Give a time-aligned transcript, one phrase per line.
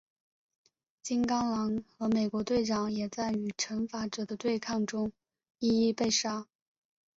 [1.03, 5.11] 金刚狼和美国队长也在与惩罚者的对抗中
[5.59, 6.47] 一一被杀。